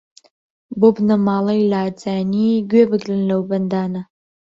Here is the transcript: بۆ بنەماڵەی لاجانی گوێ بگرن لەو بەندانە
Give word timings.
بۆ 0.79 0.87
بنەماڵەی 0.95 1.67
لاجانی 1.71 2.51
گوێ 2.69 2.83
بگرن 2.91 3.21
لەو 3.29 3.41
بەندانە 3.49 4.01